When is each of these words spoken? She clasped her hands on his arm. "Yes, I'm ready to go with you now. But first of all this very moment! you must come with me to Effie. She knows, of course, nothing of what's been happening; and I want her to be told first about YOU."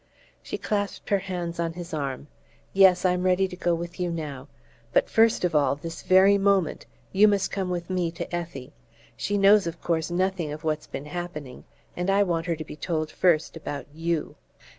She 0.41 0.57
clasped 0.57 1.11
her 1.11 1.19
hands 1.19 1.59
on 1.59 1.73
his 1.73 1.93
arm. 1.93 2.25
"Yes, 2.73 3.05
I'm 3.05 3.21
ready 3.21 3.47
to 3.47 3.55
go 3.55 3.75
with 3.75 3.99
you 3.99 4.09
now. 4.09 4.47
But 4.91 5.11
first 5.11 5.43
of 5.43 5.53
all 5.53 5.75
this 5.75 6.01
very 6.01 6.39
moment! 6.39 6.87
you 7.11 7.27
must 7.27 7.51
come 7.51 7.69
with 7.69 7.87
me 7.87 8.09
to 8.13 8.35
Effie. 8.35 8.73
She 9.15 9.37
knows, 9.37 9.67
of 9.67 9.79
course, 9.79 10.09
nothing 10.09 10.51
of 10.51 10.63
what's 10.63 10.87
been 10.87 11.05
happening; 11.05 11.65
and 11.95 12.09
I 12.09 12.23
want 12.23 12.47
her 12.47 12.55
to 12.55 12.65
be 12.65 12.75
told 12.75 13.11
first 13.11 13.55
about 13.55 13.85
YOU." 13.93 14.35